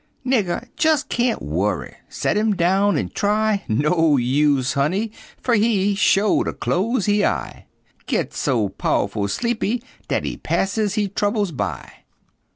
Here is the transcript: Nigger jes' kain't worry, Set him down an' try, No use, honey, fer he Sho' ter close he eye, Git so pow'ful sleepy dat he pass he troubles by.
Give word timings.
Nigger 0.25 0.67
jes' 0.83 1.03
kain't 1.03 1.43
worry, 1.43 1.95
Set 2.09 2.35
him 2.35 2.55
down 2.55 2.97
an' 2.97 3.09
try, 3.09 3.63
No 3.67 4.17
use, 4.17 4.73
honey, 4.73 5.11
fer 5.39 5.53
he 5.53 5.93
Sho' 5.93 6.41
ter 6.43 6.53
close 6.53 7.05
he 7.05 7.23
eye, 7.23 7.67
Git 8.07 8.33
so 8.33 8.67
pow'ful 8.69 9.27
sleepy 9.27 9.83
dat 10.07 10.23
he 10.23 10.37
pass 10.37 10.73
he 10.73 11.07
troubles 11.07 11.51
by. 11.51 11.87